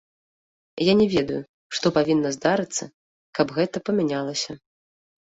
[0.85, 1.37] Я не ведаю,
[1.77, 2.83] што павінна здарыцца,
[3.41, 4.51] каб гэта памянялася.